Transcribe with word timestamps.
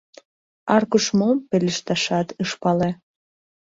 Аркуш 0.75 1.05
мом 1.19 1.37
пелешташат 1.49 2.27
ыш 2.43 2.51
пале. 2.61 2.89